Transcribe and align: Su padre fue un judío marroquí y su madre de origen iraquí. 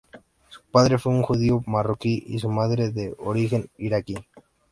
Su 0.49 0.61
padre 0.71 0.97
fue 0.97 1.11
un 1.13 1.21
judío 1.21 1.61
marroquí 1.67 2.23
y 2.25 2.39
su 2.39 2.49
madre 2.49 2.89
de 2.89 3.13
origen 3.19 3.69
iraquí. 3.77 4.15